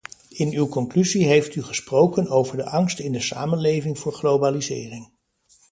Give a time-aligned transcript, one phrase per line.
[0.31, 5.09] In uw conclusie heeft u gesproken over de angst in de samenleving voor globalisering.